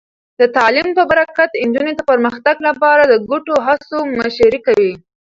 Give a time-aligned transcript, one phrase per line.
[0.39, 4.93] د تعلیم په برکت، نجونې د پرمختګ لپاره د ګډو هڅو مشري کوي.